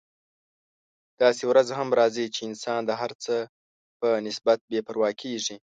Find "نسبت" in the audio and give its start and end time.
4.27-4.59